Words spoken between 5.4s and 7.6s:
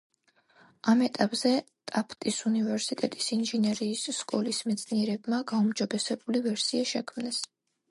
გაუმჯობესებული ვერსია შექმნეს.